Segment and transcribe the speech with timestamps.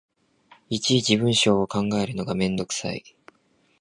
[0.71, 3.03] いちいち文章を考えるのがめんどくさい